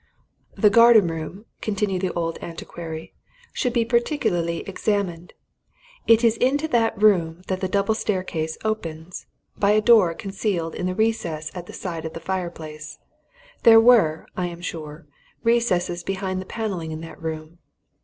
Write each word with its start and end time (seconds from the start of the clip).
"The 0.55 0.71
garden 0.71 1.09
room," 1.09 1.45
continued 1.61 2.01
the 2.01 2.11
old 2.13 2.39
antiquary, 2.41 3.13
"should 3.53 3.71
be 3.71 3.85
particularly 3.85 4.61
examined. 4.61 5.33
It 6.07 6.23
is 6.23 6.37
into 6.37 6.67
that 6.69 6.99
room 6.99 7.43
that 7.49 7.61
the 7.61 7.67
double 7.67 7.93
staircase 7.93 8.57
opens 8.65 9.27
by 9.59 9.73
a 9.73 9.79
door 9.79 10.15
concealed 10.15 10.73
in 10.73 10.87
the 10.87 10.95
recess 10.95 11.51
at 11.53 11.67
the 11.67 11.73
side 11.73 12.03
of 12.03 12.13
the 12.13 12.19
fire 12.19 12.49
place. 12.49 12.97
There 13.61 13.79
were, 13.79 14.25
I 14.35 14.47
am 14.47 14.61
sure, 14.61 15.05
recesses 15.43 16.03
behind 16.03 16.41
the 16.41 16.47
panelling 16.49 16.91
in 16.91 17.01
that 17.01 17.21
room. 17.21 17.59